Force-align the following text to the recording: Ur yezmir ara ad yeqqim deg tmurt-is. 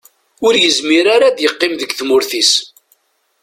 Ur 0.45 0.53
yezmir 0.61 1.05
ara 1.15 1.25
ad 1.29 1.39
yeqqim 1.41 1.73
deg 1.77 1.91
tmurt-is. 1.93 2.51